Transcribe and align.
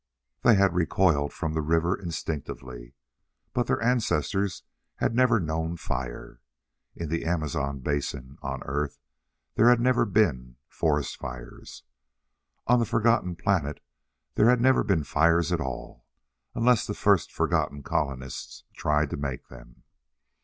They 0.41 0.55
had 0.55 0.73
recoiled 0.73 1.31
from 1.31 1.53
the 1.53 1.61
river 1.61 1.95
instinctively. 1.95 2.95
But 3.53 3.67
their 3.67 3.79
ancestors 3.83 4.63
had 4.95 5.13
never 5.13 5.39
known 5.39 5.77
fire. 5.77 6.41
In 6.95 7.09
the 7.09 7.23
Amazon 7.23 7.81
basin, 7.81 8.39
on 8.41 8.63
Earth, 8.63 8.97
there 9.53 9.69
had 9.69 9.79
never 9.79 10.05
been 10.05 10.55
forest 10.67 11.17
fires. 11.17 11.83
On 12.65 12.79
the 12.79 12.85
forgotten 12.85 13.35
planet 13.35 13.79
there 14.33 14.49
had 14.49 14.59
never 14.59 14.83
been 14.83 15.03
fires 15.03 15.51
at 15.51 15.61
all, 15.61 16.07
unless 16.55 16.87
the 16.87 16.95
first 16.95 17.31
forgotten 17.31 17.83
colonists 17.83 18.63
tried 18.73 19.11
to 19.11 19.17
make 19.17 19.49
them. 19.49 19.83